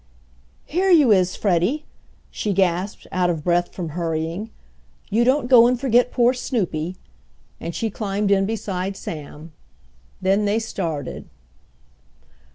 [0.65, 1.85] "Here you is, Freddie!"
[2.31, 4.49] she gasped, out of breath from hurrying.
[5.11, 6.95] "You don't go and forget poor Snoopy!"
[7.59, 9.51] and she climbed in beside Sam.
[10.19, 11.29] Then they started.